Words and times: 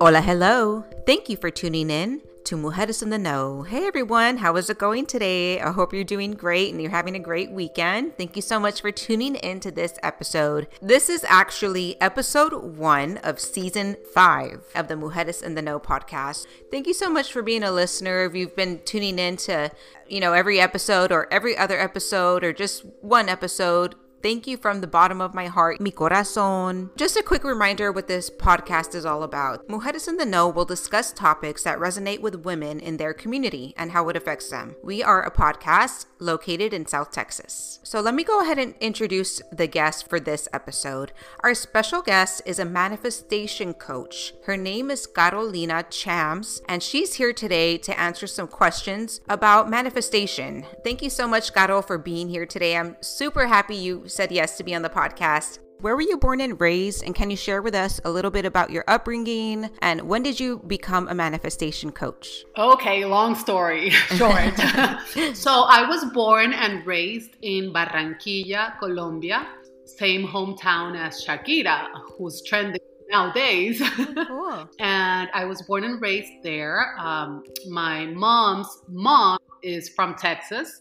Hola, 0.00 0.20
hello. 0.20 0.84
Thank 1.06 1.28
you 1.28 1.36
for 1.36 1.50
tuning 1.50 1.90
in 1.90 2.22
to 2.44 2.56
Mujeres 2.56 3.02
in 3.02 3.10
the 3.10 3.18
Know. 3.18 3.62
Hey 3.62 3.86
everyone, 3.86 4.36
how 4.36 4.54
is 4.56 4.70
it 4.70 4.78
going 4.78 5.06
today? 5.06 5.60
I 5.60 5.72
hope 5.72 5.92
you're 5.92 6.04
doing 6.04 6.32
great 6.32 6.72
and 6.72 6.80
you're 6.80 6.90
having 6.90 7.16
a 7.16 7.20
great 7.20 7.50
weekend. 7.50 8.16
Thank 8.16 8.36
you 8.36 8.42
so 8.42 8.60
much 8.60 8.80
for 8.80 8.92
tuning 8.92 9.34
in 9.34 9.58
to 9.60 9.72
this 9.72 9.98
episode. 10.02 10.68
This 10.80 11.08
is 11.08 11.24
actually 11.26 12.00
episode 12.00 12.76
one 12.76 13.16
of 13.18 13.40
season 13.40 13.96
five 14.12 14.62
of 14.76 14.86
the 14.86 14.94
Mujeres 14.94 15.42
in 15.42 15.54
the 15.54 15.62
Know 15.62 15.80
podcast. 15.80 16.46
Thank 16.70 16.86
you 16.86 16.94
so 16.94 17.10
much 17.10 17.32
for 17.32 17.42
being 17.42 17.64
a 17.64 17.72
listener. 17.72 18.24
If 18.24 18.36
you've 18.36 18.54
been 18.54 18.82
tuning 18.84 19.18
in 19.18 19.36
to, 19.38 19.72
you 20.06 20.20
know, 20.20 20.32
every 20.32 20.60
episode 20.60 21.10
or 21.10 21.32
every 21.32 21.56
other 21.56 21.80
episode 21.80 22.44
or 22.44 22.52
just 22.52 22.84
one 23.00 23.28
episode, 23.28 23.96
Thank 24.24 24.46
you 24.46 24.56
from 24.56 24.80
the 24.80 24.86
bottom 24.86 25.20
of 25.20 25.34
my 25.34 25.48
heart, 25.48 25.82
mi 25.82 25.90
corazón. 25.90 26.88
Just 26.96 27.14
a 27.14 27.22
quick 27.22 27.44
reminder 27.44 27.92
what 27.92 28.08
this 28.08 28.30
podcast 28.30 28.94
is 28.94 29.04
all 29.04 29.22
about. 29.22 29.68
Mujeres 29.68 30.08
in 30.08 30.16
the 30.16 30.24
Know 30.24 30.48
will 30.48 30.64
discuss 30.64 31.12
topics 31.12 31.62
that 31.64 31.78
resonate 31.78 32.22
with 32.22 32.46
women 32.46 32.80
in 32.80 32.96
their 32.96 33.12
community 33.12 33.74
and 33.76 33.90
how 33.90 34.08
it 34.08 34.16
affects 34.16 34.48
them. 34.48 34.76
We 34.82 35.02
are 35.02 35.22
a 35.22 35.30
podcast 35.30 36.06
located 36.18 36.72
in 36.72 36.86
South 36.86 37.10
Texas. 37.10 37.80
So 37.82 38.00
let 38.00 38.14
me 38.14 38.24
go 38.24 38.40
ahead 38.40 38.58
and 38.58 38.74
introduce 38.80 39.42
the 39.52 39.66
guest 39.66 40.08
for 40.08 40.18
this 40.18 40.48
episode. 40.54 41.12
Our 41.40 41.52
special 41.52 42.00
guest 42.00 42.40
is 42.46 42.58
a 42.58 42.64
manifestation 42.64 43.74
coach. 43.74 44.32
Her 44.46 44.56
name 44.56 44.90
is 44.90 45.06
Carolina 45.06 45.84
Chams, 45.90 46.62
and 46.66 46.82
she's 46.82 47.16
here 47.16 47.34
today 47.34 47.76
to 47.76 48.00
answer 48.00 48.26
some 48.26 48.48
questions 48.48 49.20
about 49.28 49.68
manifestation. 49.68 50.64
Thank 50.82 51.02
you 51.02 51.10
so 51.10 51.28
much, 51.28 51.52
Caro, 51.52 51.82
for 51.82 51.98
being 51.98 52.30
here 52.30 52.46
today. 52.46 52.74
I'm 52.74 52.96
super 53.02 53.48
happy 53.48 53.76
you 53.76 54.08
said 54.14 54.30
yes 54.32 54.56
to 54.56 54.64
be 54.64 54.74
on 54.74 54.82
the 54.82 54.88
podcast. 54.88 55.58
Where 55.80 55.96
were 55.96 56.02
you 56.02 56.16
born 56.16 56.40
and 56.40 56.58
raised? 56.58 57.02
And 57.02 57.14
can 57.14 57.30
you 57.30 57.36
share 57.36 57.60
with 57.60 57.74
us 57.74 58.00
a 58.04 58.10
little 58.10 58.30
bit 58.30 58.46
about 58.46 58.70
your 58.70 58.84
upbringing? 58.88 59.70
And 59.82 60.02
when 60.02 60.22
did 60.22 60.40
you 60.40 60.60
become 60.66 61.08
a 61.08 61.14
manifestation 61.14 61.90
coach? 61.92 62.44
Okay, 62.56 63.04
long 63.04 63.34
story 63.34 63.90
short. 64.16 64.54
so 65.34 65.64
I 65.68 65.84
was 65.86 66.04
born 66.14 66.52
and 66.52 66.86
raised 66.86 67.36
in 67.42 67.72
Barranquilla, 67.72 68.78
Colombia, 68.78 69.46
same 69.84 70.26
hometown 70.26 70.96
as 70.96 71.22
Shakira, 71.22 71.88
who's 72.16 72.40
trending 72.42 72.80
nowadays. 73.10 73.82
Cool. 74.26 74.68
and 74.78 75.28
I 75.34 75.44
was 75.44 75.60
born 75.62 75.84
and 75.84 76.00
raised 76.00 76.42
there. 76.42 76.94
Um, 76.98 77.42
my 77.68 78.06
mom's 78.06 78.82
mom 78.88 79.38
is 79.62 79.88
from 79.90 80.14
Texas 80.14 80.80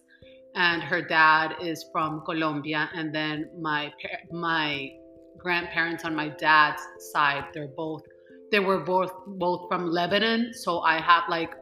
and 0.55 0.81
her 0.83 1.01
dad 1.01 1.55
is 1.61 1.85
from 1.91 2.21
Colombia, 2.25 2.89
and 2.93 3.13
then 3.13 3.49
my 3.59 3.91
my 4.31 4.91
grandparents 5.37 6.05
on 6.05 6.15
my 6.15 6.29
dad's 6.29 6.81
side, 7.11 7.45
they're 7.53 7.67
both 7.67 8.03
they 8.51 8.59
were 8.59 8.79
both 8.79 9.11
both 9.25 9.67
from 9.67 9.89
Lebanon, 9.89 10.53
so 10.53 10.79
I 10.81 10.99
have 10.99 11.23
like 11.27 11.53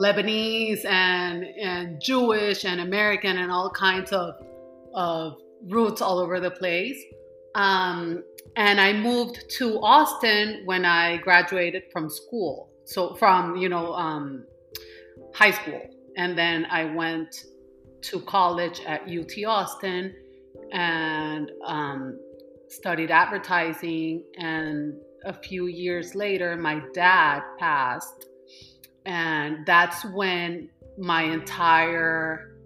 Lebanese 0.00 0.84
and 0.84 1.44
and 1.44 2.00
Jewish 2.00 2.64
and 2.64 2.80
American 2.80 3.38
and 3.38 3.50
all 3.50 3.70
kinds 3.70 4.12
of 4.12 4.34
of 4.94 5.38
roots 5.68 6.00
all 6.00 6.18
over 6.18 6.40
the 6.40 6.50
place. 6.50 7.00
Um, 7.56 8.22
and 8.56 8.80
I 8.80 8.92
moved 8.92 9.50
to 9.58 9.80
Austin 9.82 10.62
when 10.64 10.84
I 10.84 11.16
graduated 11.18 11.84
from 11.92 12.08
school, 12.08 12.70
so 12.84 13.14
from 13.16 13.56
you 13.56 13.68
know 13.68 13.92
um, 13.94 14.46
high 15.34 15.50
school, 15.50 15.82
and 16.16 16.38
then 16.38 16.66
I 16.70 16.84
went 16.84 17.44
to 18.04 18.20
college 18.20 18.80
at 18.86 19.02
UT 19.08 19.32
Austin 19.46 20.14
and 20.72 21.50
um, 21.64 22.18
studied 22.68 23.10
advertising. 23.10 24.24
And 24.36 24.94
a 25.24 25.32
few 25.32 25.66
years 25.66 26.14
later, 26.14 26.56
my 26.56 26.82
dad 26.92 27.42
passed. 27.58 28.26
And 29.06 29.64
that's 29.66 30.04
when 30.04 30.70
my 30.98 31.22
entire 31.22 32.56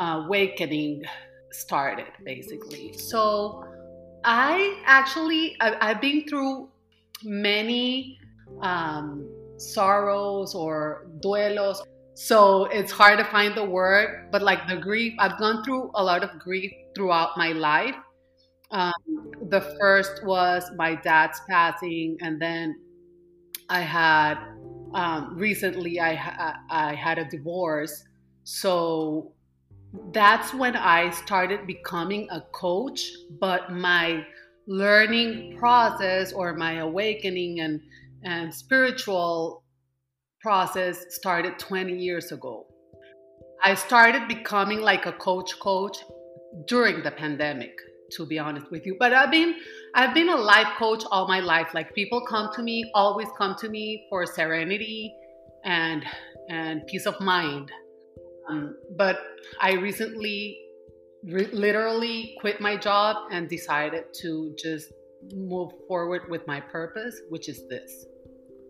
uh, 0.00 0.22
awakening 0.24 1.04
started, 1.50 2.06
basically. 2.24 2.92
So 2.92 3.64
I 4.24 4.80
actually, 4.84 5.56
I, 5.60 5.88
have 5.88 6.00
been 6.00 6.26
through 6.28 6.68
many 7.24 8.18
um, 8.60 9.28
sorrows 9.56 10.54
or 10.54 11.06
duelos 11.20 11.80
so 12.18 12.64
it's 12.64 12.90
hard 12.90 13.20
to 13.20 13.24
find 13.24 13.54
the 13.54 13.64
word, 13.64 14.26
but 14.32 14.42
like 14.42 14.66
the 14.66 14.74
grief, 14.76 15.14
I've 15.20 15.38
gone 15.38 15.62
through 15.62 15.92
a 15.94 16.02
lot 16.02 16.24
of 16.24 16.36
grief 16.40 16.72
throughout 16.96 17.36
my 17.36 17.52
life. 17.52 17.94
Um, 18.72 18.92
the 19.50 19.60
first 19.78 20.26
was 20.26 20.68
my 20.76 20.96
dad's 20.96 21.40
passing, 21.48 22.16
and 22.20 22.42
then 22.42 22.80
I 23.68 23.82
had 23.82 24.34
um, 24.94 25.36
recently 25.36 26.00
I 26.00 26.56
I 26.68 26.92
had 26.96 27.18
a 27.18 27.24
divorce. 27.24 28.02
So 28.42 29.30
that's 30.12 30.52
when 30.52 30.74
I 30.74 31.10
started 31.10 31.68
becoming 31.68 32.26
a 32.32 32.40
coach. 32.50 33.12
But 33.38 33.72
my 33.72 34.26
learning 34.66 35.56
process 35.56 36.32
or 36.32 36.52
my 36.54 36.78
awakening 36.78 37.60
and 37.60 37.80
and 38.24 38.52
spiritual 38.52 39.62
process 40.48 41.04
started 41.10 41.58
20 41.58 41.92
years 41.92 42.32
ago. 42.32 42.66
I 43.62 43.74
started 43.74 44.26
becoming 44.28 44.80
like 44.80 45.04
a 45.04 45.12
coach 45.12 45.50
coach 45.60 45.98
during 46.66 47.02
the 47.02 47.10
pandemic 47.10 47.74
to 48.12 48.24
be 48.24 48.38
honest 48.38 48.70
with 48.70 48.86
you. 48.86 48.96
But 48.98 49.12
i've 49.12 49.30
been 49.30 49.50
i've 49.94 50.14
been 50.14 50.30
a 50.30 50.40
life 50.52 50.72
coach 50.78 51.02
all 51.10 51.28
my 51.28 51.40
life. 51.40 51.74
Like 51.74 51.94
people 51.94 52.20
come 52.34 52.48
to 52.54 52.62
me 52.62 52.76
always 52.94 53.28
come 53.36 53.56
to 53.62 53.68
me 53.68 54.06
for 54.08 54.24
serenity 54.24 55.12
and 55.64 56.02
and 56.48 56.86
peace 56.86 57.04
of 57.04 57.20
mind. 57.20 57.70
Um, 58.48 58.74
but 59.02 59.16
i 59.60 59.72
recently 59.88 60.40
re- 61.36 61.52
literally 61.64 62.34
quit 62.40 62.62
my 62.68 62.74
job 62.88 63.16
and 63.30 63.50
decided 63.56 64.04
to 64.22 64.30
just 64.64 64.86
move 65.52 65.70
forward 65.86 66.22
with 66.32 66.46
my 66.46 66.60
purpose 66.76 67.14
which 67.28 67.50
is 67.52 67.58
this 67.68 67.92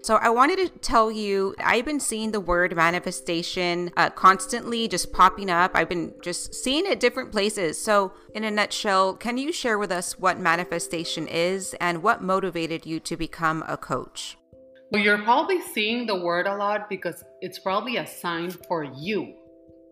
so, 0.00 0.14
I 0.16 0.28
wanted 0.30 0.58
to 0.58 0.68
tell 0.78 1.10
you, 1.10 1.54
I've 1.58 1.84
been 1.84 1.98
seeing 1.98 2.30
the 2.30 2.40
word 2.40 2.74
manifestation 2.74 3.90
uh, 3.96 4.10
constantly 4.10 4.86
just 4.86 5.12
popping 5.12 5.50
up. 5.50 5.72
I've 5.74 5.88
been 5.88 6.14
just 6.22 6.54
seeing 6.54 6.86
it 6.86 7.00
different 7.00 7.32
places. 7.32 7.80
So, 7.80 8.12
in 8.34 8.44
a 8.44 8.50
nutshell, 8.50 9.14
can 9.14 9.38
you 9.38 9.52
share 9.52 9.76
with 9.76 9.90
us 9.90 10.18
what 10.18 10.38
manifestation 10.38 11.26
is 11.26 11.74
and 11.80 12.02
what 12.02 12.22
motivated 12.22 12.86
you 12.86 13.00
to 13.00 13.16
become 13.16 13.64
a 13.66 13.76
coach? 13.76 14.38
Well, 14.90 15.02
you're 15.02 15.22
probably 15.22 15.60
seeing 15.60 16.06
the 16.06 16.14
word 16.14 16.46
a 16.46 16.56
lot 16.56 16.88
because 16.88 17.22
it's 17.40 17.58
probably 17.58 17.96
a 17.96 18.06
sign 18.06 18.50
for 18.50 18.84
you. 18.84 19.34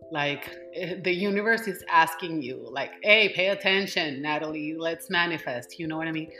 Like 0.09 0.49
eh, 0.73 0.95
the 1.03 1.13
universe 1.13 1.67
is 1.67 1.83
asking 1.91 2.41
you, 2.41 2.65
like, 2.71 2.93
hey, 3.03 3.33
pay 3.35 3.49
attention, 3.49 4.21
Natalie, 4.21 4.75
let's 4.77 5.09
manifest. 5.09 5.79
You 5.79 5.87
know 5.87 5.97
what 5.97 6.07
I 6.07 6.13
mean? 6.13 6.31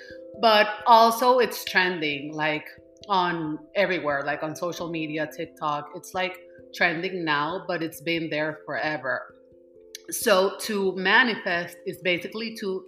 But 0.41 0.67
also, 0.87 1.39
it's 1.39 1.65
trending. 1.65 2.33
Like, 2.33 2.67
on 3.07 3.59
everywhere, 3.75 4.23
like 4.25 4.43
on 4.43 4.55
social 4.55 4.89
media, 4.89 5.29
TikTok. 5.35 5.91
It's 5.95 6.13
like 6.13 6.39
trending 6.75 7.23
now, 7.23 7.63
but 7.67 7.81
it's 7.81 8.01
been 8.01 8.29
there 8.29 8.59
forever. 8.65 9.35
So 10.09 10.57
to 10.61 10.95
manifest 10.95 11.77
is 11.85 11.97
basically 12.01 12.55
to 12.57 12.85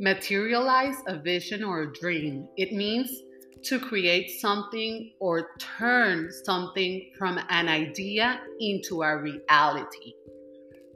materialize 0.00 0.96
a 1.06 1.18
vision 1.18 1.62
or 1.62 1.82
a 1.82 1.92
dream. 1.92 2.48
It 2.56 2.72
means 2.72 3.10
to 3.64 3.78
create 3.78 4.30
something 4.40 5.12
or 5.20 5.50
turn 5.58 6.30
something 6.44 7.10
from 7.18 7.38
an 7.48 7.68
idea 7.68 8.40
into 8.60 9.02
a 9.02 9.16
reality, 9.16 10.14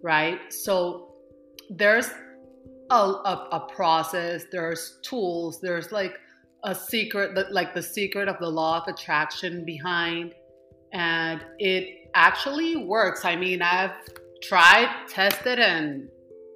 right? 0.03 0.53
So 0.53 1.15
there's 1.71 2.11
a, 2.91 2.95
a, 2.95 3.49
a 3.53 3.61
process, 3.73 4.45
there's 4.51 4.99
tools, 5.03 5.61
there's 5.61 5.93
like 5.93 6.19
a 6.67 6.75
secret, 6.75 7.53
like 7.53 7.75
the 7.75 7.83
secret 7.83 8.29
of 8.29 8.39
the 8.41 8.49
law 8.49 8.83
of 8.83 8.93
attraction 8.93 9.65
behind. 9.65 10.35
And 10.93 11.45
it 11.59 12.11
actually 12.15 12.77
works. 12.77 13.25
I 13.25 13.37
mean, 13.37 13.63
I've 13.63 13.93
tried, 14.43 14.89
tested, 15.09 15.59
and 15.61 16.09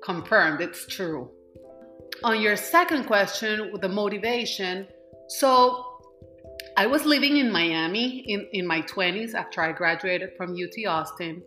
confirmed 0.02 0.60
it's 0.60 0.86
true. 0.86 1.30
On 2.24 2.40
your 2.40 2.56
second 2.56 3.04
question, 3.04 3.70
with 3.72 3.82
the 3.82 3.88
motivation, 3.88 4.86
so 5.28 5.86
I 6.76 6.86
was 6.86 7.04
living 7.04 7.36
in 7.36 7.50
Miami 7.50 8.24
in, 8.26 8.48
in 8.52 8.66
my 8.66 8.82
20s 8.82 9.34
after 9.34 9.62
I 9.62 9.72
graduated 9.72 10.30
from 10.36 10.54
UT 10.54 10.86
Austin. 10.86 11.42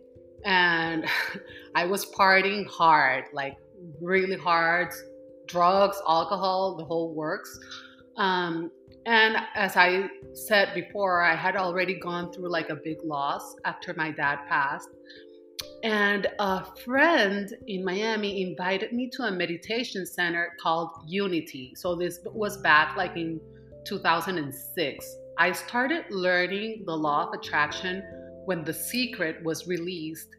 And 0.45 1.05
I 1.75 1.85
was 1.85 2.05
partying 2.05 2.65
hard, 2.65 3.25
like 3.33 3.57
really 4.01 4.37
hard, 4.37 4.89
drugs, 5.47 5.97
alcohol, 6.07 6.77
the 6.77 6.85
whole 6.85 7.13
works. 7.13 7.59
Um, 8.17 8.71
and 9.05 9.37
as 9.55 9.75
I 9.75 10.09
said 10.33 10.73
before, 10.73 11.23
I 11.23 11.35
had 11.35 11.55
already 11.55 11.99
gone 11.99 12.31
through 12.31 12.49
like 12.49 12.69
a 12.69 12.75
big 12.75 12.97
loss 13.03 13.55
after 13.65 13.93
my 13.95 14.11
dad 14.11 14.39
passed. 14.47 14.89
And 15.83 16.27
a 16.39 16.65
friend 16.85 17.53
in 17.67 17.83
Miami 17.83 18.41
invited 18.41 18.93
me 18.93 19.09
to 19.13 19.23
a 19.23 19.31
meditation 19.31 20.05
center 20.05 20.53
called 20.61 20.89
Unity. 21.07 21.73
So 21.75 21.95
this 21.95 22.19
was 22.25 22.57
back 22.57 22.95
like 22.95 23.15
in 23.17 23.39
2006. 23.85 25.15
I 25.37 25.51
started 25.51 26.05
learning 26.09 26.83
the 26.85 26.95
law 26.95 27.27
of 27.27 27.33
attraction 27.33 28.03
when 28.45 28.63
The 28.63 28.73
Secret 28.73 29.43
was 29.43 29.67
released 29.67 30.29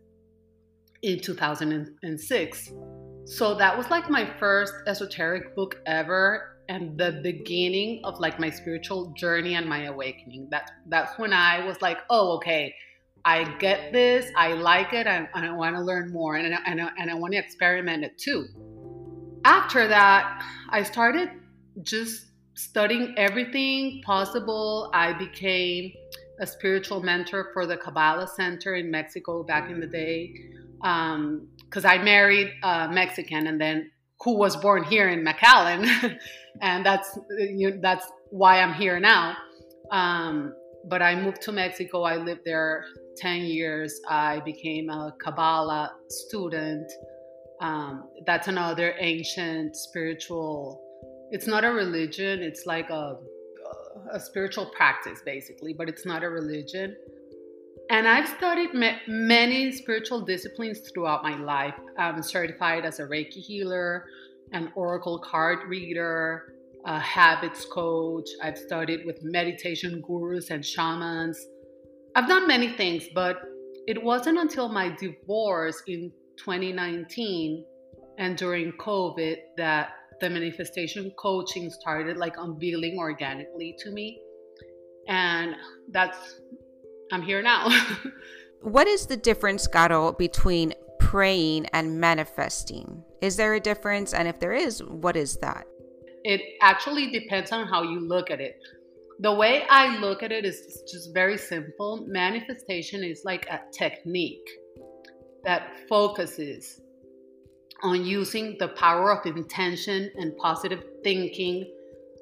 in 1.03 1.20
2006. 1.20 2.73
So 3.27 3.55
that 3.55 3.77
was 3.77 3.91
like 3.91 4.09
my 4.09 4.31
first 4.38 4.73
esoteric 4.87 5.55
book 5.55 5.81
ever 5.87 6.54
and 6.69 6.99
the 6.99 7.21
beginning 7.23 8.01
of 8.05 8.19
like 8.21 8.39
my 8.41 8.51
spiritual 8.51 9.13
journey 9.17 9.55
and 9.55 9.69
my 9.69 9.85
awakening. 9.85 10.49
That 10.51 10.71
that's 10.87 11.19
when 11.19 11.33
I 11.33 11.65
was 11.65 11.81
like, 11.83 11.99
"Oh, 12.11 12.37
okay. 12.37 12.75
I 13.25 13.45
get 13.59 13.93
this. 13.93 14.31
I 14.37 14.53
like 14.53 14.93
it. 14.93 15.07
and 15.07 15.29
I 15.35 15.51
want 15.53 15.77
to 15.77 15.83
learn 15.83 16.13
more 16.13 16.37
and, 16.37 16.55
and, 16.67 16.81
and 16.81 17.11
I 17.11 17.15
want 17.15 17.33
to 17.33 17.39
experiment 17.39 18.05
it 18.05 18.19
too. 18.19 18.47
After 19.45 19.89
that, 19.89 20.45
I 20.69 20.83
started 20.83 21.31
just 21.83 22.27
studying 22.55 23.15
everything 23.17 24.03
possible. 24.05 24.91
I 24.93 25.13
became 25.13 25.93
a 26.41 26.47
spiritual 26.47 27.03
mentor 27.03 27.51
for 27.53 27.67
the 27.67 27.77
Kabbalah 27.77 28.29
Center 28.29 28.75
in 28.75 28.91
Mexico 28.91 29.43
back 29.43 29.71
in 29.71 29.81
the 29.81 29.87
day. 29.87 30.35
Because 30.77 31.85
um, 31.85 31.91
I 31.91 31.99
married 31.99 32.53
a 32.63 32.89
Mexican 32.91 33.47
and 33.47 33.61
then 33.61 33.91
who 34.23 34.37
was 34.37 34.57
born 34.57 34.85
here 34.85 35.09
in 35.09 35.25
McAllen. 35.25 36.19
and 36.61 36.85
that's, 36.85 37.19
you 37.39 37.71
know, 37.71 37.79
that's 37.81 38.06
why 38.31 38.61
I'm 38.61 38.73
here 38.75 39.01
now. 39.01 39.37
Um, 39.91 40.55
but 40.87 41.03
I 41.03 41.15
moved 41.15 41.43
to 41.43 41.53
Mexico. 41.53 42.03
I 42.03 42.17
lived 42.17 42.43
there 42.45 42.85
10 43.17 43.43
years. 43.43 44.01
I 44.09 44.41
became 44.41 44.91
a 44.91 45.15
Kabbalah 45.23 45.93
student. 46.09 46.91
Um, 47.61 48.09
that's 48.27 48.49
another 48.49 48.95
ancient 48.99 49.77
spiritual, 49.77 50.83
it's 51.31 51.47
not 51.47 51.65
a 51.65 51.71
religion, 51.71 52.43
it's 52.43 52.67
like 52.67 52.91
a, 52.91 53.17
a 54.12 54.21
spiritual 54.21 54.67
practice 54.67 55.21
basically, 55.25 55.73
but 55.73 55.89
it's 55.89 56.05
not 56.05 56.25
a 56.25 56.29
religion. 56.29 56.97
And 57.91 58.09
I've 58.09 58.29
studied 58.29 58.71
many 59.06 59.71
spiritual 59.73 60.23
disciplines 60.23 60.81
throughout 60.93 61.23
my 61.23 61.37
life. 61.37 61.75
I'm 61.99 62.23
certified 62.23 62.85
as 62.85 62.99
a 62.99 63.05
Reiki 63.05 63.41
healer, 63.41 64.06
an 64.52 64.73
oracle 64.75 65.19
card 65.19 65.69
reader, 65.69 66.55
a 66.87 66.99
habits 66.99 67.64
coach. 67.64 68.29
I've 68.43 68.58
studied 68.58 69.05
with 69.06 69.23
meditation 69.23 70.02
gurus 70.06 70.50
and 70.50 70.64
shamans. 70.64 71.38
I've 72.14 72.29
done 72.29 72.46
many 72.46 72.76
things, 72.76 73.06
but 73.14 73.41
it 73.87 74.02
wasn't 74.02 74.38
until 74.38 74.69
my 74.69 74.94
divorce 74.96 75.82
in 75.87 76.12
2019 76.37 77.64
and 78.19 78.37
during 78.37 78.73
COVID 78.73 79.37
that 79.56 79.91
the 80.20 80.31
manifestation 80.31 81.12
coaching 81.19 81.70
started 81.70 82.17
like 82.17 82.35
unveiling 82.38 82.96
organically 82.99 83.75
to 83.81 83.91
me. 83.91 84.20
And 85.08 85.55
that's, 85.91 86.41
I'm 87.12 87.23
here 87.23 87.43
now. 87.43 87.69
what 88.61 88.87
is 88.87 89.06
the 89.06 89.17
difference, 89.17 89.67
Caro, 89.67 90.12
between 90.12 90.75
praying 91.15 91.67
and 91.73 92.01
manifesting? 92.01 93.05
Is 93.21 93.37
there 93.37 93.55
a 93.55 93.61
difference? 93.61 94.13
And 94.13 94.27
if 94.27 94.41
there 94.41 94.53
is, 94.53 94.83
what 94.83 95.17
is 95.17 95.37
that? 95.39 95.65
it 96.25 96.41
actually 96.63 97.11
depends 97.11 97.53
on 97.53 97.67
how 97.67 97.83
you 97.83 98.01
look 98.01 98.31
at 98.31 98.41
it. 98.41 98.59
The 99.21 99.33
way 99.33 99.65
I 99.69 99.99
look 99.99 100.23
at 100.23 100.33
it 100.33 100.45
is 100.45 100.83
just 100.91 101.15
very 101.15 101.39
simple. 101.39 102.05
Manifestation 102.09 103.05
is 103.05 103.23
like 103.25 103.47
a 103.47 103.61
technique 103.71 104.49
that 105.45 105.77
focuses 105.89 106.81
on 107.83 108.05
using 108.05 108.57
the 108.59 108.69
power 108.69 109.13
of 109.13 109.37
intention 109.37 110.11
and 110.17 110.35
positive 110.39 110.83
thinking 111.05 111.71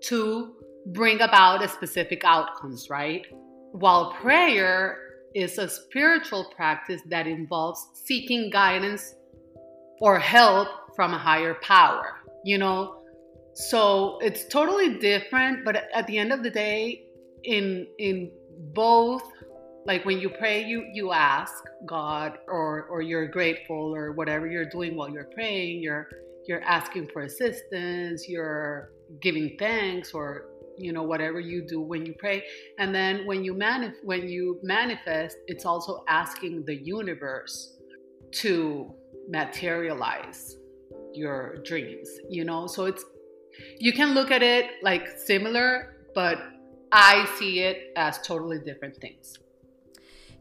to 0.02 0.52
bring 0.86 1.20
about 1.20 1.62
a 1.62 1.68
specific 1.68 2.24
outcomes, 2.24 2.90
right? 2.90 3.24
While 3.70 4.12
prayer 4.14 4.98
is 5.34 5.58
a 5.58 5.68
spiritual 5.68 6.52
practice 6.56 7.00
that 7.08 7.26
involves 7.26 7.86
seeking 7.94 8.50
guidance 8.50 9.14
or 10.00 10.18
help 10.18 10.68
from 10.94 11.14
a 11.14 11.18
higher 11.18 11.54
power. 11.62 12.16
You 12.44 12.58
know, 12.58 13.02
so 13.54 14.18
it's 14.20 14.46
totally 14.46 14.98
different, 14.98 15.64
but 15.64 15.84
at 15.94 16.06
the 16.06 16.18
end 16.18 16.32
of 16.32 16.42
the 16.42 16.50
day, 16.50 17.04
in 17.44 17.86
in 17.98 18.30
both 18.74 19.22
like 19.84 20.04
when 20.04 20.18
you 20.18 20.28
pray 20.28 20.64
you 20.64 20.84
you 20.92 21.12
ask 21.12 21.64
god 21.86 22.38
or 22.46 22.84
or 22.84 23.02
you're 23.02 23.26
grateful 23.26 23.94
or 23.94 24.12
whatever 24.12 24.46
you're 24.46 24.68
doing 24.68 24.94
while 24.94 25.10
you're 25.10 25.28
praying 25.34 25.82
you're 25.82 26.08
you're 26.46 26.62
asking 26.62 27.08
for 27.12 27.22
assistance 27.22 28.28
you're 28.28 28.90
giving 29.20 29.56
thanks 29.58 30.12
or 30.12 30.46
you 30.78 30.92
know 30.92 31.02
whatever 31.02 31.40
you 31.40 31.66
do 31.66 31.80
when 31.80 32.04
you 32.06 32.14
pray 32.18 32.42
and 32.78 32.94
then 32.94 33.26
when 33.26 33.44
you 33.44 33.54
manif- 33.54 34.02
when 34.04 34.28
you 34.28 34.58
manifest 34.62 35.36
it's 35.46 35.64
also 35.64 36.04
asking 36.08 36.64
the 36.64 36.74
universe 36.74 37.78
to 38.30 38.92
materialize 39.28 40.56
your 41.12 41.58
dreams 41.64 42.08
you 42.28 42.44
know 42.44 42.66
so 42.66 42.86
it's 42.86 43.04
you 43.78 43.92
can 43.92 44.14
look 44.14 44.30
at 44.30 44.42
it 44.42 44.66
like 44.82 45.06
similar, 45.18 45.96
but 46.14 46.38
I 46.90 47.26
see 47.38 47.60
it 47.60 47.92
as 47.96 48.20
totally 48.20 48.58
different 48.58 48.96
things. 48.96 49.38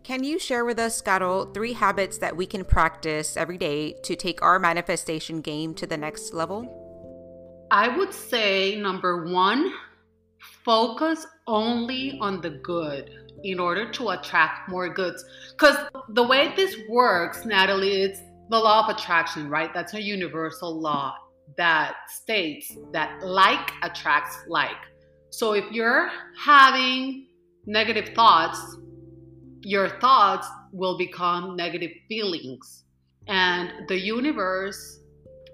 Can 0.03 0.23
you 0.23 0.39
share 0.39 0.65
with 0.65 0.79
us, 0.79 1.01
Caro, 1.01 1.45
three 1.45 1.73
habits 1.73 2.17
that 2.17 2.35
we 2.35 2.45
can 2.45 2.65
practice 2.65 3.37
every 3.37 3.57
day 3.57 3.93
to 4.03 4.15
take 4.15 4.41
our 4.41 4.57
manifestation 4.57 5.41
game 5.41 5.73
to 5.75 5.85
the 5.85 5.97
next 5.97 6.33
level? 6.33 6.77
I 7.69 7.87
would 7.95 8.13
say 8.13 8.75
number 8.75 9.25
one, 9.25 9.71
focus 10.63 11.25
only 11.47 12.17
on 12.19 12.41
the 12.41 12.49
good 12.49 13.11
in 13.43 13.59
order 13.59 13.89
to 13.91 14.09
attract 14.09 14.69
more 14.69 14.93
goods. 14.93 15.23
Because 15.51 15.77
the 16.09 16.23
way 16.23 16.53
this 16.55 16.75
works, 16.89 17.45
Natalie, 17.45 18.03
it's 18.03 18.19
the 18.49 18.59
law 18.59 18.87
of 18.87 18.95
attraction, 18.95 19.49
right? 19.49 19.73
That's 19.73 19.93
a 19.93 20.01
universal 20.01 20.79
law 20.79 21.15
that 21.57 21.95
states 22.09 22.75
that 22.91 23.23
like 23.23 23.71
attracts 23.83 24.37
like. 24.47 24.71
So 25.29 25.53
if 25.53 25.65
you're 25.71 26.09
having 26.37 27.27
negative 27.65 28.13
thoughts, 28.13 28.77
your 29.61 29.89
thoughts 29.99 30.47
will 30.71 30.97
become 30.97 31.55
negative 31.55 31.91
feelings. 32.09 32.83
And 33.27 33.87
the 33.87 33.99
universe 33.99 34.99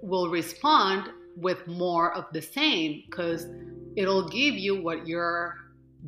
will 0.01 0.29
respond 0.29 1.09
with 1.35 1.67
more 1.67 2.13
of 2.15 2.25
the 2.33 2.41
same 2.41 3.03
because 3.09 3.45
it'll 3.97 4.29
give 4.29 4.53
you 4.55 4.81
what 4.81 5.07
you're 5.07 5.55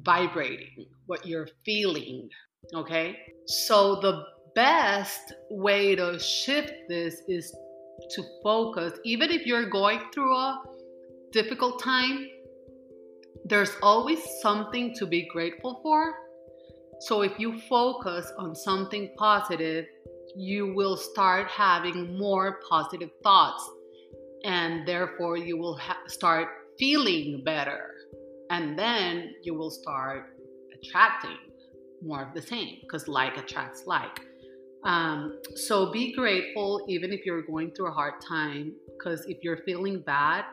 vibrating, 0.04 0.86
what 1.08 1.26
you're 1.26 1.50
feeling. 1.66 2.30
Okay. 2.74 3.18
So 3.48 4.00
the 4.00 4.24
best 4.56 5.34
way 5.50 5.96
to 5.96 6.20
shift 6.20 6.72
this 6.88 7.22
is 7.28 7.54
to 8.12 8.24
focus, 8.44 8.94
even 9.04 9.32
if 9.32 9.46
you're 9.46 9.70
going 9.70 10.00
through 10.14 10.36
a 10.36 10.62
difficult 11.34 11.82
time, 11.82 12.28
there's 13.46 13.76
always 13.82 14.20
something 14.42 14.94
to 14.96 15.06
be 15.06 15.28
grateful 15.32 15.80
for. 15.82 16.14
So 17.02 17.22
if 17.24 17.40
you 17.40 17.60
focus 17.62 18.32
on 18.38 18.56
something 18.56 19.14
positive, 19.18 19.86
you 20.36 20.74
will 20.76 20.96
start 20.96 21.48
having 21.48 22.18
more 22.18 22.60
positive 22.70 23.10
thoughts 23.24 23.68
and 24.44 24.88
therefore 24.88 25.38
you 25.38 25.58
will 25.58 25.78
ha- 25.78 25.98
start 26.08 26.48
feeling 26.80 27.44
better 27.44 27.94
and 28.50 28.80
then 28.80 29.34
you 29.44 29.54
will 29.54 29.72
start 29.72 30.36
attracting 30.74 31.38
more 32.02 32.24
of 32.24 32.34
the 32.34 32.42
same 32.42 32.78
because 32.82 33.08
like 33.08 33.38
attracts 33.38 33.84
like 33.86 34.22
um, 34.84 35.40
so 35.56 35.92
be 35.92 36.14
grateful 36.14 36.86
even 36.88 37.12
if 37.12 37.26
you're 37.26 37.42
going 37.42 37.72
through 37.72 37.90
a 37.90 37.92
hard 37.92 38.16
time, 38.28 38.74
because 38.98 39.26
if 39.26 39.44
you're 39.44 39.58
feeling 39.58 40.02
bad, 40.02 40.46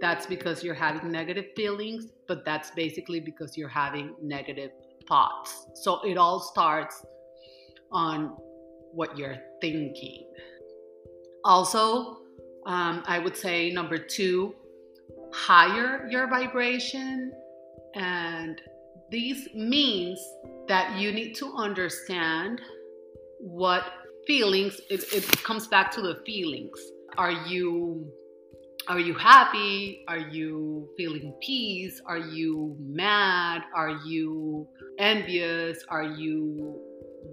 that's 0.00 0.26
because 0.26 0.64
you're 0.64 0.74
having 0.74 1.10
negative 1.10 1.46
feelings, 1.54 2.06
but 2.26 2.44
that's 2.44 2.72
basically 2.72 3.20
because 3.20 3.56
you're 3.56 3.68
having 3.68 4.14
negative 4.20 4.70
thoughts. 5.06 5.66
So 5.74 6.02
it 6.02 6.18
all 6.18 6.40
starts 6.40 7.04
on 7.92 8.36
what 8.92 9.16
you're 9.16 9.36
thinking. 9.60 10.26
Also, 11.44 12.18
um, 12.66 13.02
I 13.06 13.18
would 13.18 13.36
say 13.36 13.70
number 13.70 13.98
two, 13.98 14.54
higher 15.34 16.06
your 16.10 16.28
vibration. 16.28 17.32
And 17.94 18.60
these 19.10 19.48
means 19.54 20.18
that 20.68 20.98
you 20.98 21.12
need 21.12 21.34
to 21.36 21.52
understand 21.54 22.60
what 23.38 23.84
feelings 24.26 24.80
it, 24.88 25.12
it 25.12 25.24
comes 25.44 25.66
back 25.66 25.90
to 25.92 26.00
the 26.00 26.22
feelings. 26.24 26.78
Are 27.18 27.32
you 27.32 28.10
are 28.86 29.00
you 29.00 29.14
happy? 29.14 30.04
Are 30.08 30.18
you 30.18 30.90
feeling 30.98 31.34
peace? 31.40 32.02
Are 32.04 32.18
you 32.18 32.76
mad? 32.78 33.62
Are 33.74 33.98
you 34.04 34.68
envious? 34.98 35.82
Are 35.88 36.02
you 36.02 36.78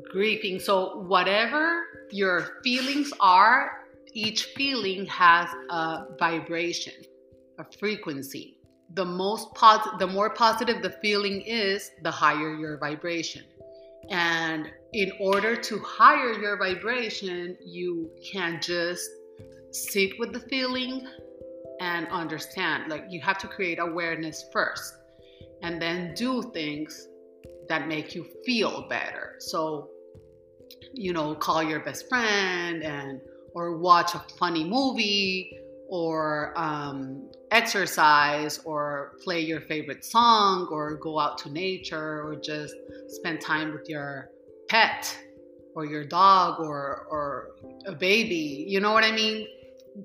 grieving. 0.10 0.60
So, 0.60 0.98
whatever 1.08 1.84
your 2.12 2.60
feelings 2.64 3.12
are, 3.20 3.72
each 4.14 4.46
feeling 4.56 5.06
has 5.08 5.48
a 5.70 6.06
vibration, 6.20 6.94
a 7.62 7.78
frequency. 7.78 8.58
The 8.94 9.06
most 9.06 9.54
positive, 9.54 10.00
the 10.00 10.08
more 10.08 10.32
positive 10.32 10.82
the 10.82 10.96
feeling 11.02 11.42
is, 11.42 11.92
the 12.04 12.12
higher 12.12 12.54
your 12.56 12.78
vibration. 12.78 13.44
And 14.10 14.70
in 14.94 15.12
order 15.22 15.56
to 15.56 15.80
higher 15.80 16.34
your 16.34 16.58
vibration, 16.58 17.56
you 17.64 18.12
can 18.34 18.60
just 18.62 19.10
sit 19.72 20.20
with 20.20 20.34
the 20.34 20.42
feeling 20.42 21.08
and 21.80 22.08
understand. 22.08 22.90
Like 22.90 23.06
you 23.10 23.22
have 23.22 23.38
to 23.40 23.48
create 23.48 23.80
awareness 23.80 24.44
first 24.52 24.94
and 25.62 25.82
then 25.82 26.14
do 26.16 26.52
things 26.54 27.08
that 27.70 27.88
make 27.88 28.14
you 28.14 28.26
feel 28.46 28.88
better. 28.90 29.36
So, 29.40 29.90
you 30.94 31.14
know, 31.14 31.36
call 31.36 31.64
your 31.64 31.80
best 31.80 32.10
friend 32.10 32.84
and 32.84 33.22
or 33.54 33.78
watch 33.78 34.16
a 34.16 34.24
funny 34.38 34.64
movie 34.64 35.58
or 35.92 36.54
um, 36.56 37.30
exercise 37.52 38.60
or 38.64 39.18
play 39.22 39.42
your 39.42 39.60
favorite 39.60 40.06
song 40.06 40.66
or 40.72 40.96
go 40.96 41.20
out 41.20 41.38
to 41.38 41.52
nature 41.52 42.24
or 42.24 42.36
just 42.38 42.74
spend 43.10 43.42
time 43.42 43.74
with 43.74 43.90
your 43.90 44.30
pet 44.70 45.16
or 45.76 45.86
your 45.86 46.06
dog 46.06 46.62
or 46.62 47.08
or 47.12 47.50
a 47.86 47.92
baby. 47.94 48.66
You 48.68 48.80
know 48.80 48.94
what 48.94 49.04
i 49.04 49.12
mean? 49.12 49.46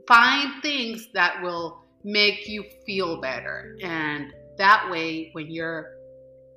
Find 0.08 0.60
things 0.60 1.06
that 1.14 1.40
will 1.40 1.84
make 2.02 2.48
you 2.48 2.64
feel 2.84 3.20
better. 3.20 3.76
And 3.80 4.32
that 4.58 4.90
way 4.90 5.30
when 5.32 5.52
you're 5.52 5.92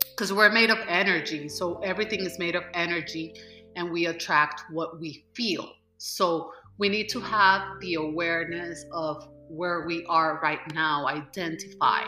because 0.10 0.34
we're 0.34 0.52
made 0.52 0.72
of 0.72 0.80
energy 0.88 1.48
so 1.48 1.80
everything 1.82 2.22
is 2.22 2.40
made 2.40 2.56
of 2.56 2.64
energy 2.74 3.36
and 3.76 3.92
we 3.92 4.08
attract 4.08 4.64
what 4.72 5.00
we 5.00 5.24
feel. 5.36 5.72
So 6.00 6.52
we 6.80 6.88
need 6.88 7.10
to 7.10 7.20
have 7.20 7.62
the 7.82 7.96
awareness 7.96 8.86
of 8.94 9.28
where 9.50 9.86
we 9.86 10.06
are 10.06 10.40
right 10.42 10.62
now, 10.74 11.08
identify 11.08 12.04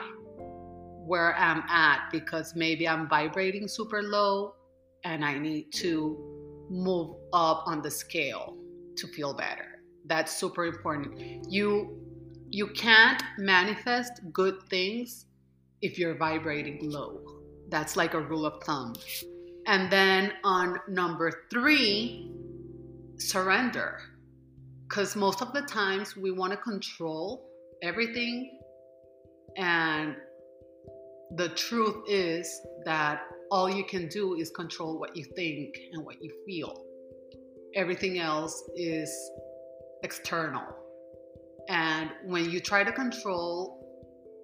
where 1.05 1.35
I'm 1.35 1.63
at 1.67 2.09
because 2.11 2.55
maybe 2.55 2.87
I'm 2.87 3.09
vibrating 3.09 3.67
super 3.67 4.01
low 4.01 4.55
and 5.03 5.25
I 5.25 5.37
need 5.37 5.73
to 5.73 6.67
move 6.69 7.17
up 7.33 7.63
on 7.65 7.81
the 7.81 7.91
scale 7.91 8.57
to 8.95 9.07
feel 9.07 9.33
better. 9.33 9.81
That's 10.05 10.35
super 10.35 10.65
important. 10.65 11.19
You 11.49 11.97
you 12.49 12.67
can't 12.67 13.21
manifest 13.37 14.13
good 14.33 14.55
things 14.69 15.25
if 15.81 15.97
you're 15.97 16.17
vibrating 16.17 16.79
low. 16.81 17.21
That's 17.69 17.95
like 17.95 18.13
a 18.13 18.19
rule 18.19 18.45
of 18.45 18.61
thumb. 18.63 18.93
And 19.67 19.89
then 19.91 20.33
on 20.43 20.79
number 20.89 21.45
3, 21.49 22.29
surrender 23.17 24.10
because 24.91 25.15
most 25.15 25.41
of 25.41 25.53
the 25.53 25.61
times 25.61 26.17
we 26.17 26.31
want 26.31 26.51
to 26.51 26.57
control 26.57 27.49
everything 27.81 28.59
and 29.55 30.17
the 31.37 31.47
truth 31.47 31.95
is 32.09 32.59
that 32.83 33.21
all 33.51 33.69
you 33.69 33.85
can 33.85 34.09
do 34.09 34.35
is 34.35 34.49
control 34.49 34.99
what 34.99 35.15
you 35.15 35.23
think 35.33 35.77
and 35.93 36.03
what 36.03 36.21
you 36.21 36.29
feel. 36.45 36.83
Everything 37.73 38.19
else 38.19 38.69
is 38.75 39.09
external. 40.03 40.63
And 41.69 42.09
when 42.25 42.49
you 42.49 42.59
try 42.59 42.83
to 42.83 42.91
control 42.91 43.79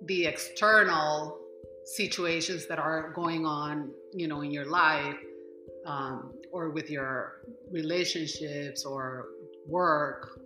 the 0.05 0.27
external 0.27 1.37
situations 1.83 2.67
that 2.67 2.79
are 2.79 3.11
going 3.13 3.45
on 3.45 3.91
you 4.13 4.27
know 4.27 4.41
in 4.41 4.51
your 4.51 4.65
life 4.65 5.15
um, 5.85 6.33
or 6.51 6.69
with 6.69 6.89
your 6.89 7.41
relationships 7.71 8.85
or 8.85 9.27
work 9.67 10.39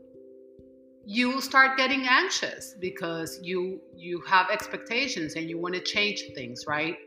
you 1.06 1.30
will 1.30 1.42
start 1.42 1.78
getting 1.78 2.06
anxious 2.08 2.76
because 2.80 3.40
you 3.42 3.82
you 3.96 4.22
have 4.22 4.50
expectations 4.52 5.36
and 5.36 5.50
you 5.50 5.60
want 5.60 5.74
to 5.74 5.82
change 5.82 6.24
things 6.36 6.66
right? 6.68 6.98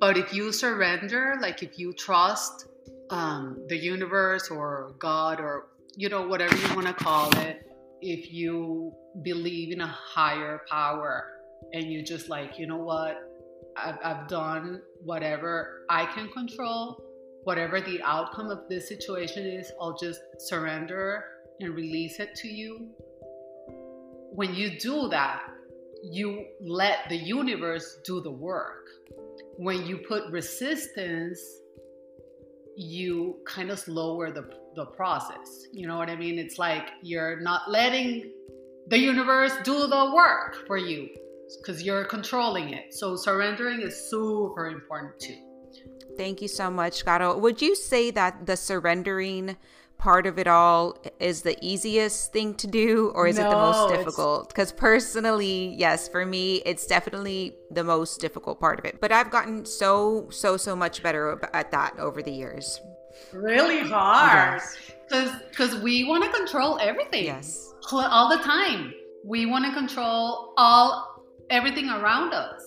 But 0.00 0.18
if 0.18 0.32
you 0.32 0.52
surrender 0.52 1.36
like 1.40 1.62
if 1.62 1.78
you 1.78 1.92
trust 1.94 2.66
um, 3.10 3.64
the 3.68 3.76
universe 3.76 4.50
or 4.50 4.94
god 4.98 5.40
or 5.40 5.68
you 5.96 6.08
know 6.08 6.26
whatever 6.26 6.56
you 6.56 6.74
want 6.74 6.86
to 6.86 6.92
call 6.92 7.34
it 7.38 7.66
if 8.00 8.32
you 8.32 8.92
believe 9.22 9.72
in 9.72 9.80
a 9.80 9.86
higher 9.86 10.62
power 10.68 11.30
and 11.72 11.84
you 11.90 12.02
just 12.02 12.28
like 12.28 12.58
you 12.58 12.66
know 12.66 12.76
what? 12.76 13.30
I've, 13.76 13.98
I've 14.04 14.28
done 14.28 14.82
whatever 15.02 15.84
i 15.90 16.06
can 16.06 16.28
control 16.28 17.02
whatever 17.42 17.80
the 17.80 18.00
outcome 18.02 18.48
of 18.48 18.68
this 18.68 18.86
situation 18.86 19.44
is 19.44 19.72
i'll 19.80 19.96
just 19.96 20.20
surrender 20.38 21.24
and 21.60 21.74
release 21.74 22.20
it 22.20 22.34
to 22.36 22.48
you, 22.48 22.88
when 24.32 24.54
you 24.54 24.78
do 24.78 25.08
that, 25.08 25.42
you 26.02 26.46
let 26.60 27.08
the 27.08 27.16
universe 27.16 27.98
do 28.04 28.20
the 28.20 28.30
work. 28.30 28.88
When 29.56 29.86
you 29.86 29.98
put 29.98 30.30
resistance, 30.30 31.40
you 32.76 33.36
kind 33.46 33.70
of 33.70 33.86
lower 33.86 34.30
the, 34.30 34.50
the 34.74 34.86
process. 34.86 35.66
You 35.72 35.86
know 35.86 35.96
what 35.96 36.10
I 36.10 36.16
mean? 36.16 36.38
It's 36.38 36.58
like 36.58 36.90
you're 37.02 37.40
not 37.40 37.70
letting 37.70 38.32
the 38.88 38.98
universe 38.98 39.52
do 39.62 39.86
the 39.86 40.12
work 40.14 40.66
for 40.66 40.76
you 40.76 41.08
because 41.60 41.82
you're 41.82 42.04
controlling 42.04 42.70
it. 42.70 42.92
So 42.92 43.16
surrendering 43.16 43.80
is 43.80 44.10
super 44.10 44.66
important 44.66 45.20
too. 45.20 45.38
Thank 46.16 46.42
you 46.42 46.48
so 46.48 46.70
much, 46.70 47.04
Caro. 47.04 47.36
Would 47.38 47.62
you 47.62 47.74
say 47.74 48.10
that 48.12 48.46
the 48.46 48.56
surrendering 48.56 49.56
part 50.04 50.26
of 50.26 50.38
it 50.38 50.46
all 50.46 50.98
is 51.18 51.40
the 51.40 51.56
easiest 51.62 52.30
thing 52.30 52.52
to 52.52 52.66
do 52.66 53.10
or 53.14 53.26
is 53.26 53.38
no, 53.38 53.46
it 53.46 53.50
the 53.50 53.56
most 53.56 53.88
difficult? 53.88 54.48
Because 54.48 54.70
personally, 54.70 55.74
yes, 55.78 56.08
for 56.08 56.26
me, 56.26 56.56
it's 56.66 56.86
definitely 56.86 57.54
the 57.70 57.82
most 57.82 58.20
difficult 58.20 58.60
part 58.60 58.78
of 58.78 58.84
it. 58.84 59.00
But 59.00 59.12
I've 59.12 59.30
gotten 59.30 59.64
so, 59.64 60.28
so, 60.30 60.58
so 60.58 60.76
much 60.76 61.02
better 61.02 61.40
at 61.54 61.70
that 61.70 61.98
over 61.98 62.20
the 62.22 62.30
years. 62.30 62.82
Really 63.32 63.80
hard. 63.80 64.60
Because 65.08 65.30
yes. 65.30 65.42
because 65.48 65.74
we 65.80 66.04
want 66.04 66.22
to 66.22 66.30
control 66.30 66.78
everything. 66.80 67.24
Yes. 67.24 67.72
All 67.90 68.28
the 68.28 68.42
time. 68.44 68.92
We 69.24 69.46
want 69.46 69.64
to 69.64 69.72
control 69.72 70.52
all 70.58 71.24
everything 71.48 71.88
around 71.88 72.34
us 72.34 72.63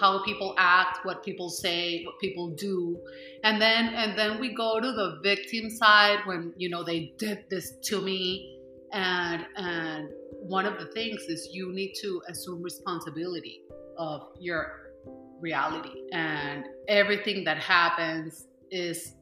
how 0.00 0.24
people 0.24 0.54
act, 0.58 1.04
what 1.04 1.22
people 1.22 1.50
say, 1.50 2.02
what 2.04 2.18
people 2.20 2.50
do. 2.50 2.98
And 3.44 3.60
then 3.60 3.94
and 3.94 4.18
then 4.18 4.40
we 4.40 4.54
go 4.54 4.80
to 4.80 4.92
the 4.92 5.20
victim 5.22 5.68
side 5.70 6.20
when 6.24 6.52
you 6.56 6.70
know 6.70 6.82
they 6.82 7.12
did 7.18 7.44
this 7.50 7.74
to 7.84 8.00
me 8.00 8.58
and 8.92 9.44
and 9.56 10.08
one 10.32 10.66
of 10.66 10.78
the 10.78 10.86
things 10.86 11.20
is 11.28 11.50
you 11.52 11.72
need 11.72 11.92
to 12.00 12.22
assume 12.28 12.62
responsibility 12.62 13.60
of 13.98 14.28
your 14.40 14.92
reality 15.40 16.02
and 16.12 16.64
everything 16.88 17.44
that 17.44 17.58
happens 17.58 18.46
is 18.70 19.14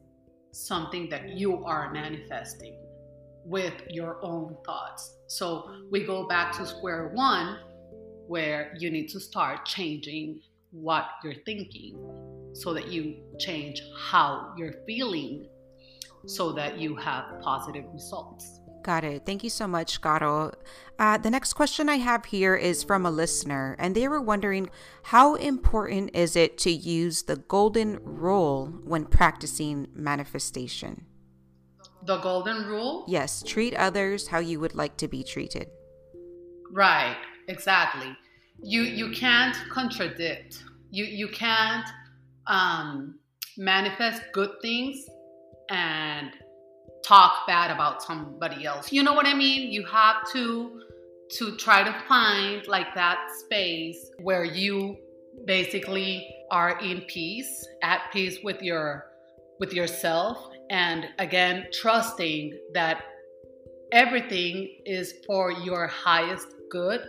something 0.51 1.09
that 1.09 1.29
you 1.29 1.63
are 1.65 1.91
manifesting 1.91 2.77
with 3.45 3.73
your 3.89 4.23
own 4.23 4.55
thoughts. 4.65 5.15
So 5.27 5.69
we 5.91 6.05
go 6.05 6.27
back 6.27 6.51
to 6.57 6.65
square 6.65 7.11
one 7.13 7.57
where 8.27 8.75
you 8.77 8.91
need 8.91 9.07
to 9.09 9.19
start 9.19 9.65
changing 9.65 10.41
what 10.71 11.05
you're 11.23 11.41
thinking 11.45 11.97
so 12.53 12.73
that 12.73 12.87
you 12.89 13.15
change 13.39 13.81
how 13.97 14.53
you're 14.57 14.75
feeling 14.85 15.47
so 16.25 16.51
that 16.51 16.77
you 16.77 16.95
have 16.95 17.25
positive 17.41 17.85
results. 17.93 18.59
Got 18.83 19.03
it. 19.03 19.25
Thank 19.25 19.43
you 19.43 19.49
so 19.49 19.67
much, 19.67 20.01
Caro. 20.01 20.53
Uh, 20.97 21.17
the 21.17 21.29
next 21.29 21.53
question 21.53 21.89
I 21.89 21.97
have 21.97 22.25
here 22.25 22.55
is 22.55 22.83
from 22.83 23.05
a 23.05 23.11
listener, 23.11 23.75
and 23.77 23.93
they 23.93 24.07
were 24.07 24.21
wondering 24.21 24.69
how 25.03 25.35
important 25.35 26.11
is 26.15 26.35
it 26.35 26.57
to 26.59 26.71
use 26.71 27.23
the 27.23 27.35
golden 27.35 27.99
rule 28.03 28.67
when 28.83 29.05
practicing 29.05 29.87
manifestation? 29.93 31.05
The 32.05 32.17
golden 32.17 32.65
rule? 32.67 33.05
Yes, 33.07 33.43
treat 33.43 33.75
others 33.75 34.27
how 34.27 34.39
you 34.39 34.59
would 34.61 34.75
like 34.75 34.95
to 34.97 35.07
be 35.07 35.23
treated. 35.23 35.67
Right, 36.71 37.17
exactly 37.47 38.15
you 38.63 38.81
you 38.81 39.11
can't 39.11 39.55
contradict. 39.69 40.63
You 40.91 41.05
you 41.05 41.27
can't 41.27 41.87
um, 42.47 43.19
manifest 43.57 44.21
good 44.33 44.51
things 44.61 45.05
and 45.69 46.31
talk 47.05 47.47
bad 47.47 47.71
about 47.71 48.01
somebody 48.01 48.65
else. 48.65 48.91
You 48.91 49.03
know 49.03 49.13
what 49.13 49.25
I 49.25 49.33
mean? 49.33 49.71
You 49.71 49.85
have 49.85 50.29
to 50.33 50.81
to 51.37 51.55
try 51.57 51.83
to 51.83 51.95
find 52.07 52.67
like 52.67 52.93
that 52.95 53.19
space 53.45 54.11
where 54.21 54.43
you 54.43 54.97
basically 55.45 56.27
are 56.49 56.79
in 56.79 57.01
peace, 57.01 57.67
at 57.83 58.01
peace 58.11 58.39
with 58.43 58.61
your 58.61 59.05
with 59.59 59.73
yourself 59.73 60.49
and 60.69 61.05
again 61.19 61.67
trusting 61.73 62.57
that 62.73 63.03
everything 63.91 64.81
is 64.85 65.15
for 65.25 65.51
your 65.51 65.87
highest 65.87 66.47
good 66.69 67.01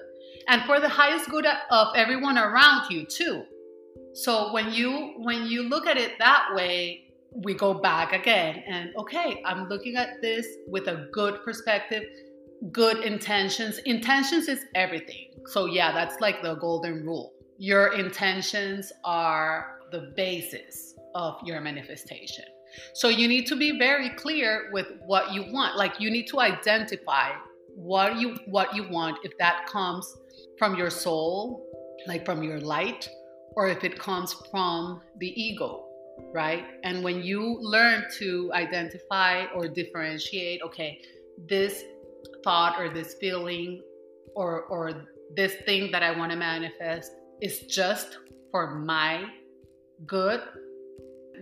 and 0.49 0.63
for 0.63 0.81
the 0.81 0.89
highest 0.89 1.29
good 1.31 1.47
of 1.71 1.89
everyone 1.95 2.39
around 2.39 2.91
you 2.91 3.05
too 3.05 3.45
so 4.15 4.53
when 4.53 4.73
you 4.73 5.15
when 5.19 5.47
you 5.47 5.63
look 5.63 5.87
at 5.87 5.97
it 5.97 6.19
that 6.19 6.49
way 6.55 7.11
we 7.33 7.55
go 7.55 7.75
back 7.75 8.13
again 8.13 8.63
and 8.67 8.95
okay, 8.97 9.43
I'm 9.45 9.69
looking 9.69 9.97
at 9.97 10.21
this 10.21 10.47
with 10.67 10.89
a 10.89 11.09
good 11.13 11.43
perspective, 11.45 12.05
good 12.73 13.05
intentions. 13.05 13.79
Intentions 13.79 14.49
is 14.49 14.65
everything. 14.75 15.31
So, 15.47 15.67
yeah, 15.67 15.93
that's 15.93 16.21
like 16.21 16.43
the 16.43 16.55
golden 16.57 17.05
rule. 17.05 17.33
Your 17.59 17.95
intentions 17.95 18.93
are 19.05 19.79
the 19.93 20.13
basis 20.17 20.95
of 21.15 21.39
your 21.45 21.61
manifestation. 21.61 22.45
So, 22.95 23.09
you 23.09 23.29
need 23.29 23.47
to 23.47 23.57
be 23.57 23.79
very 23.79 24.11
clear 24.11 24.71
with 24.73 24.87
what 25.05 25.33
you 25.33 25.53
want. 25.53 25.77
Like, 25.77 26.01
you 26.01 26.11
need 26.11 26.27
to 26.29 26.41
identify 26.41 27.31
what 27.83 28.17
you 28.19 28.37
what 28.47 28.75
you 28.75 28.89
want 28.89 29.19
if 29.25 29.37
that 29.39 29.67
comes 29.67 30.17
from 30.59 30.75
your 30.75 30.91
soul 30.91 31.67
like 32.07 32.25
from 32.25 32.43
your 32.43 32.61
light 32.61 33.09
or 33.57 33.69
if 33.69 33.85
it 33.85 33.99
comes 33.99 34.35
from 34.51 35.01
the 35.19 35.29
ego 35.41 35.87
right? 36.35 36.65
And 36.85 37.03
when 37.03 37.23
you 37.23 37.57
learn 37.63 38.05
to 38.19 38.51
identify 38.53 39.47
or 39.55 39.69
differentiate 39.69 40.61
okay 40.63 41.01
this 41.49 41.83
thought 42.45 42.79
or 42.79 42.91
this 42.91 43.17
feeling 43.21 43.81
or 44.37 44.65
or 44.65 45.07
this 45.35 45.55
thing 45.65 45.91
that 45.93 46.03
i 46.03 46.11
want 46.11 46.31
to 46.31 46.37
manifest 46.37 47.13
is 47.41 47.61
just 47.61 48.19
for 48.51 48.75
my 48.75 49.25
good 50.07 50.43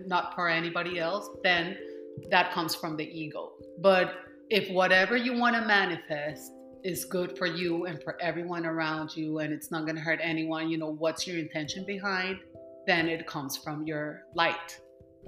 not 0.05 0.33
for 0.35 0.47
anybody 0.47 0.99
else 0.99 1.29
then 1.43 1.75
that 2.29 2.51
comes 2.51 2.75
from 2.75 2.97
the 2.97 3.05
ego. 3.05 3.53
But 3.79 4.13
if 4.49 4.69
whatever 4.71 5.15
you 5.15 5.37
want 5.37 5.55
to 5.55 5.61
manifest 5.61 6.51
is 6.83 7.05
good 7.05 7.37
for 7.37 7.45
you 7.45 7.85
and 7.85 8.01
for 8.01 8.19
everyone 8.21 8.65
around 8.65 9.15
you 9.15 9.39
and 9.39 9.53
it's 9.53 9.69
not 9.69 9.85
going 9.85 9.95
to 9.95 10.01
hurt 10.01 10.19
anyone, 10.23 10.69
you 10.69 10.77
know, 10.77 10.91
what's 10.91 11.27
your 11.27 11.37
intention 11.37 11.85
behind, 11.85 12.37
then 12.87 13.07
it 13.07 13.27
comes 13.27 13.57
from 13.57 13.85
your 13.85 14.23
light. 14.33 14.79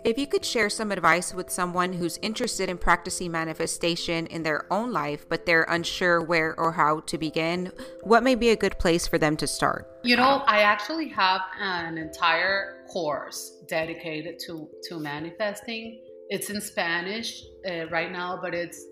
If 0.04 0.18
you 0.18 0.26
could 0.26 0.44
share 0.44 0.70
some 0.70 0.92
advice 0.92 1.34
with 1.34 1.52
someone 1.52 1.94
who's 1.94 2.18
interested 2.24 2.70
in 2.70 2.78
practicing 2.78 3.32
manifestation 3.32 4.26
in 4.28 4.42
their 4.42 4.66
own 4.74 4.92
life, 4.92 5.28
but 5.30 5.46
they're 5.46 5.68
unsure 5.70 6.22
where 6.22 6.58
or 6.58 6.72
how 6.72 7.02
to 7.02 7.18
begin, 7.18 7.72
what 8.02 8.24
may 8.24 8.34
be 8.34 8.50
a 8.50 8.56
good 8.56 8.80
place 8.80 9.06
for 9.06 9.20
them 9.20 9.38
to 9.38 9.46
start? 9.46 9.88
You 10.04 10.16
know, 10.16 10.42
I 10.48 10.62
actually 10.62 11.10
have 11.10 11.42
an 11.60 12.00
entire 12.00 12.86
course 12.92 13.62
dedicated 13.68 14.40
to 14.48 14.68
to 14.90 15.00
manifesting. 15.00 16.02
It's 16.30 16.50
in 16.50 16.62
Spanish 16.62 17.44
uh, 17.70 17.88
right 17.90 18.12
now, 18.12 18.40
but 18.42 18.56
it's 18.56 18.86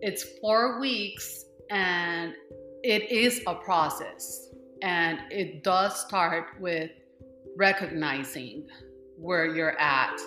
it's 0.00 0.24
four 0.40 0.80
weeks 0.80 1.44
and 1.70 2.34
it 2.82 3.10
is 3.10 3.42
a 3.46 3.54
process. 3.54 4.48
And 4.82 5.20
it 5.30 5.62
does 5.62 6.00
start 6.00 6.46
with 6.60 6.90
recognizing 7.56 8.66
where 9.16 9.54
you're 9.54 9.78
at, 9.78 10.18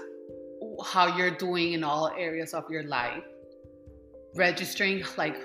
how 0.86 1.18
you're 1.18 1.36
doing 1.36 1.74
in 1.74 1.84
all 1.84 2.08
areas 2.18 2.54
of 2.54 2.64
your 2.70 2.84
life, 2.84 3.24
registering, 4.36 5.04
like 5.18 5.36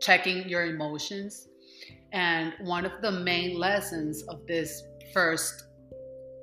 checking 0.00 0.48
your 0.48 0.66
emotions. 0.66 1.48
And 2.12 2.54
one 2.60 2.84
of 2.84 2.92
the 3.02 3.12
main 3.12 3.56
lessons 3.56 4.24
of 4.24 4.44
this 4.46 4.82
first 5.12 5.64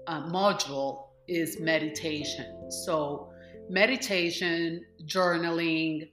uh, 0.07 0.23
module 0.23 1.07
is 1.27 1.59
meditation. 1.59 2.71
So, 2.71 3.29
meditation, 3.69 4.85
journaling, 5.05 6.09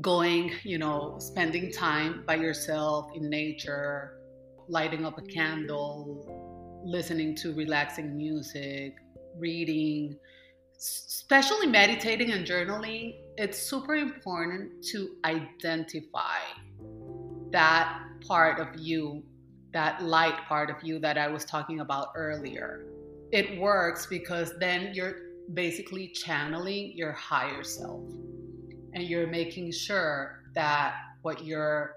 going, 0.00 0.52
you 0.62 0.78
know, 0.78 1.16
spending 1.18 1.70
time 1.70 2.24
by 2.26 2.36
yourself 2.36 3.10
in 3.14 3.28
nature, 3.28 4.18
lighting 4.68 5.04
up 5.04 5.18
a 5.18 5.22
candle, 5.22 6.82
listening 6.84 7.36
to 7.36 7.52
relaxing 7.54 8.16
music, 8.16 8.96
reading, 9.38 10.16
especially 10.78 11.66
meditating 11.66 12.32
and 12.32 12.46
journaling, 12.46 13.14
it's 13.36 13.58
super 13.58 13.94
important 13.94 14.82
to 14.82 15.16
identify 15.24 16.40
that 17.50 18.02
part 18.26 18.60
of 18.60 18.68
you, 18.80 19.22
that 19.72 20.02
light 20.02 20.36
part 20.48 20.70
of 20.70 20.76
you 20.82 20.98
that 20.98 21.18
I 21.18 21.28
was 21.28 21.44
talking 21.44 21.80
about 21.80 22.08
earlier. 22.16 22.86
It 23.30 23.60
works 23.60 24.06
because 24.06 24.58
then 24.58 24.94
you're 24.94 25.16
basically 25.54 26.08
channeling 26.08 26.92
your 26.96 27.12
higher 27.12 27.62
self 27.62 28.02
and 28.94 29.04
you're 29.04 29.26
making 29.26 29.72
sure 29.72 30.40
that 30.54 30.94
what 31.22 31.44
your 31.44 31.94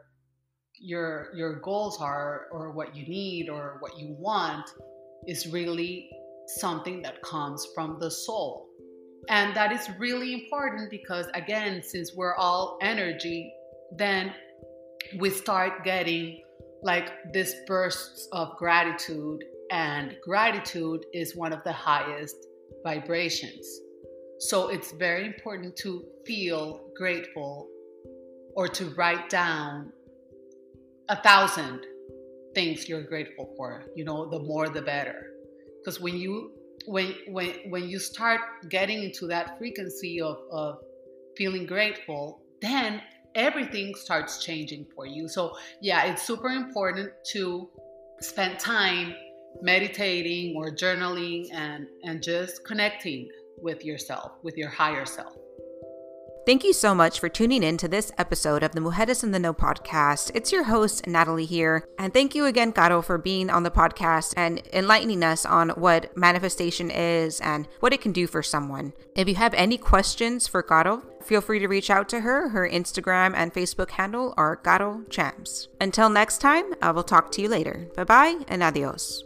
your 0.80 1.30
your 1.36 1.60
goals 1.62 2.02
are 2.02 2.48
or 2.52 2.72
what 2.72 2.96
you 2.96 3.08
need 3.08 3.50
or 3.50 3.78
what 3.80 3.98
you 3.98 4.16
want 4.20 4.70
is 5.28 5.48
really 5.52 6.10
something 6.60 7.02
that 7.02 7.22
comes 7.24 7.68
from 7.74 7.98
the 8.00 8.12
soul. 8.12 8.68
And 9.30 9.56
that 9.56 9.72
is 9.72 9.90
really 9.98 10.34
important 10.34 10.92
because 10.92 11.26
again 11.34 11.82
since 11.84 12.12
we're 12.16 12.36
all 12.36 12.78
energy 12.82 13.52
then 13.98 14.34
we 15.18 15.30
start 15.30 15.84
getting 15.84 16.42
like 16.84 17.12
this 17.34 17.56
bursts 17.66 18.28
of 18.32 18.56
gratitude 18.58 19.44
and 19.72 20.16
gratitude 20.24 21.06
is 21.14 21.36
one 21.36 21.54
of 21.54 21.64
the 21.64 21.72
highest 21.72 22.36
vibrations 22.84 23.66
so 24.40 24.70
it's 24.70 24.92
very 24.92 25.26
important 25.26 25.76
to 25.78 26.04
feel 26.26 26.90
grateful 26.96 27.70
or 28.56 28.68
to 28.68 28.86
write 28.96 29.30
down 29.30 29.92
a 31.10 31.16
thousand 31.22 31.86
things 32.54 32.90
you're 32.90 33.04
grateful 33.04 33.54
for. 33.56 33.84
You 33.96 34.06
know, 34.06 34.30
the 34.30 34.40
more 34.40 34.70
the 34.70 34.82
better. 34.82 35.32
Because 35.80 36.00
when 36.00 36.18
you 36.18 36.52
when 36.88 37.14
when 37.28 37.54
when 37.70 37.90
you 37.90 38.00
start 38.00 38.42
getting 38.70 39.04
into 39.04 39.28
that 39.28 39.58
frequency 39.58 40.22
of, 40.22 40.38
of 40.52 40.80
feeling 41.38 41.66
grateful, 41.66 42.42
then 42.62 43.02
everything 43.36 43.94
starts 43.96 44.44
changing 44.44 44.86
for 44.96 45.06
you. 45.06 45.28
So 45.28 45.56
yeah, 45.82 46.06
it's 46.06 46.24
super 46.24 46.50
important 46.50 47.12
to 47.32 47.70
spend 48.20 48.60
time 48.60 49.14
meditating 49.62 50.56
or 50.56 50.72
journaling 50.72 51.48
and 51.54 51.88
and 52.04 52.22
just 52.22 52.66
connecting 52.66 53.30
with 53.62 53.84
yourself, 53.84 54.34
with 54.44 54.58
your 54.58 54.70
higher 54.70 55.06
self. 55.06 55.36
Thank 56.46 56.64
you 56.64 56.74
so 56.74 56.94
much 56.94 57.20
for 57.20 57.28
tuning 57.28 57.64
in 57.64 57.76
to 57.78 57.88
this 57.88 58.12
episode 58.20 58.62
of 58.62 58.74
the 58.74 58.80
Mujeres 58.80 59.24
in 59.24 59.32
the 59.32 59.40
Know 59.40 59.52
podcast. 59.52 60.30
It's 60.36 60.52
your 60.52 60.66
host, 60.66 61.08
Natalie 61.08 61.48
here. 61.48 61.88
And 61.98 62.14
thank 62.14 62.36
you 62.36 62.46
again, 62.46 62.72
Caro, 62.72 63.02
for 63.02 63.18
being 63.18 63.50
on 63.50 63.64
the 63.64 63.72
podcast 63.72 64.36
and 64.38 64.62
enlightening 64.72 65.24
us 65.24 65.44
on 65.44 65.70
what 65.70 66.16
manifestation 66.16 66.92
is 66.92 67.42
and 67.42 67.68
what 67.80 67.94
it 67.94 68.02
can 68.02 68.12
do 68.12 68.28
for 68.28 68.44
someone. 68.44 68.94
If 69.16 69.28
you 69.28 69.34
have 69.36 69.56
any 69.56 69.80
questions 69.80 70.48
for 70.48 70.62
Caro, 70.62 71.02
feel 71.24 71.42
free 71.42 71.58
to 71.58 71.68
reach 71.68 71.90
out 71.90 72.08
to 72.10 72.20
her. 72.20 72.50
Her 72.50 72.70
Instagram 72.70 73.34
and 73.36 73.52
Facebook 73.52 73.90
handle 73.90 74.36
are 74.38 74.56
Caro 74.56 75.02
Champs. 75.10 75.68
Until 75.82 76.10
next 76.10 76.42
time, 76.42 76.76
I 76.80 76.92
will 76.92 77.04
talk 77.04 77.32
to 77.32 77.42
you 77.42 77.50
later. 77.50 77.88
Bye 77.96 78.04
bye 78.04 78.36
and 78.48 78.62
adios. 78.62 79.24